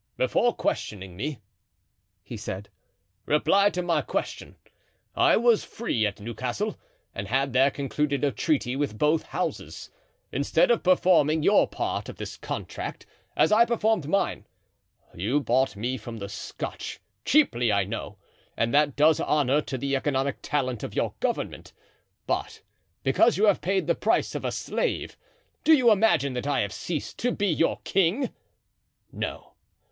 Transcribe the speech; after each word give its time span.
"Before 0.17 0.51
questioning 0.55 1.15
me," 1.15 1.41
he 2.23 2.35
said, 2.35 2.69
"reply 3.27 3.69
to 3.69 3.83
my 3.83 4.01
question. 4.01 4.55
I 5.15 5.37
was 5.37 5.63
free 5.63 6.07
at 6.07 6.19
Newcastle 6.19 6.75
and 7.13 7.27
had 7.27 7.53
there 7.53 7.69
concluded 7.69 8.23
a 8.23 8.31
treaty 8.31 8.75
with 8.75 8.97
both 8.97 9.21
houses. 9.21 9.91
Instead 10.31 10.71
of 10.71 10.81
performing 10.81 11.43
your 11.43 11.67
part 11.67 12.09
of 12.09 12.15
this 12.17 12.35
contract, 12.35 13.05
as 13.37 13.51
I 13.51 13.63
performed 13.63 14.07
mine, 14.07 14.47
you 15.13 15.39
bought 15.39 15.75
me 15.75 15.97
from 15.97 16.17
the 16.17 16.29
Scotch, 16.29 16.99
cheaply, 17.23 17.71
I 17.71 17.83
know, 17.83 18.17
and 18.57 18.73
that 18.73 18.95
does 18.95 19.19
honor 19.19 19.61
to 19.61 19.77
the 19.77 19.95
economic 19.95 20.39
talent 20.41 20.81
of 20.81 20.95
your 20.95 21.13
government. 21.19 21.73
But 22.25 22.61
because 23.03 23.37
you 23.37 23.45
have 23.45 23.61
paid 23.61 23.85
the 23.85 23.93
price 23.93 24.33
of 24.33 24.45
a 24.45 24.51
slave, 24.51 25.15
do 25.63 25.73
you 25.73 25.91
imagine 25.91 26.33
that 26.33 26.47
I 26.47 26.61
have 26.61 26.73
ceased 26.73 27.19
to 27.19 27.31
be 27.31 27.45
your 27.51 27.81
king? 27.83 28.31
No. 29.11 29.53